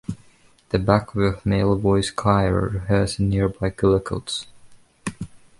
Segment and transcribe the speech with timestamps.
[0.69, 4.47] The Backworth Male Voice Choir rehearse in nearby Cullercoats.